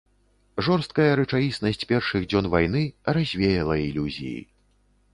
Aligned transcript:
Жорсткая 0.67 1.05
рэчаіснасць 1.19 1.87
першых 1.93 2.27
дзён 2.33 2.51
вайны 2.57 2.85
развеяла 3.21 3.81
ілюзіі. 3.87 4.39